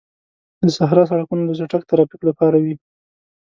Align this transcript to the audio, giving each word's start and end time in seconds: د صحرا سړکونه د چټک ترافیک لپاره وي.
د 0.65 0.67
صحرا 0.77 1.03
سړکونه 1.11 1.43
د 1.45 1.51
چټک 1.59 1.83
ترافیک 1.89 2.21
لپاره 2.29 2.57
وي. 2.63 2.75